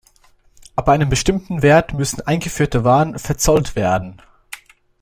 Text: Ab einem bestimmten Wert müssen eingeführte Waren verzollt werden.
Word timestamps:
Ab 0.75 0.89
einem 0.89 1.09
bestimmten 1.09 1.61
Wert 1.61 1.93
müssen 1.93 2.21
eingeführte 2.25 2.83
Waren 2.83 3.19
verzollt 3.19 3.75
werden. 3.75 4.19